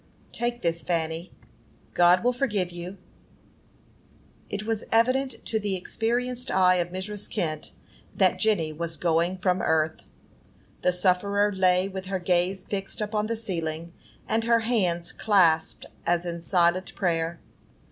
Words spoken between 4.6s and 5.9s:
was evident to the